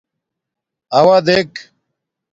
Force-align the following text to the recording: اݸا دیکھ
اݸا 0.97 1.17
دیکھ 1.27 1.57